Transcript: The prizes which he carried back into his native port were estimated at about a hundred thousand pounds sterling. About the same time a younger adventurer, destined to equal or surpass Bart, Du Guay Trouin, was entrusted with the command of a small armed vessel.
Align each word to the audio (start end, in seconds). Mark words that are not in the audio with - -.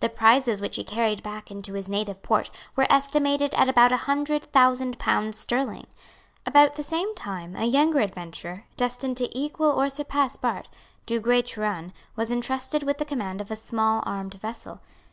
The 0.00 0.08
prizes 0.08 0.60
which 0.60 0.74
he 0.74 0.82
carried 0.82 1.22
back 1.22 1.48
into 1.48 1.74
his 1.74 1.88
native 1.88 2.22
port 2.24 2.50
were 2.74 2.90
estimated 2.90 3.54
at 3.54 3.68
about 3.68 3.92
a 3.92 3.98
hundred 3.98 4.42
thousand 4.52 4.98
pounds 4.98 5.38
sterling. 5.38 5.86
About 6.44 6.74
the 6.74 6.82
same 6.82 7.14
time 7.14 7.54
a 7.54 7.66
younger 7.66 8.00
adventurer, 8.00 8.64
destined 8.76 9.16
to 9.18 9.28
equal 9.30 9.70
or 9.70 9.88
surpass 9.88 10.36
Bart, 10.36 10.68
Du 11.06 11.20
Guay 11.20 11.42
Trouin, 11.42 11.92
was 12.16 12.32
entrusted 12.32 12.82
with 12.82 12.98
the 12.98 13.04
command 13.04 13.40
of 13.40 13.52
a 13.52 13.54
small 13.54 14.02
armed 14.04 14.34
vessel. 14.34 14.80